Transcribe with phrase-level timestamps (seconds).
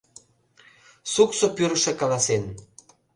[1.13, 2.43] —Суксо-пӱрышӧ каласен.